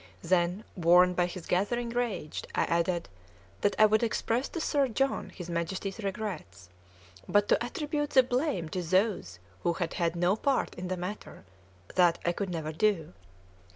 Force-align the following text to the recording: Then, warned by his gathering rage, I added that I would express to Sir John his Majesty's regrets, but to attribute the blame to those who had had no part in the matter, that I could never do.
Then, 0.23 0.63
warned 0.75 1.15
by 1.15 1.27
his 1.27 1.45
gathering 1.45 1.91
rage, 1.91 2.43
I 2.55 2.63
added 2.63 3.07
that 3.61 3.75
I 3.77 3.85
would 3.85 4.01
express 4.01 4.49
to 4.49 4.59
Sir 4.59 4.87
John 4.87 5.29
his 5.29 5.47
Majesty's 5.47 5.99
regrets, 5.99 6.69
but 7.29 7.47
to 7.49 7.63
attribute 7.63 8.09
the 8.09 8.23
blame 8.23 8.67
to 8.69 8.81
those 8.81 9.37
who 9.61 9.73
had 9.73 9.93
had 9.93 10.15
no 10.15 10.35
part 10.35 10.73
in 10.73 10.87
the 10.87 10.97
matter, 10.97 11.43
that 11.93 12.17
I 12.25 12.31
could 12.31 12.49
never 12.49 12.71
do. 12.71 13.13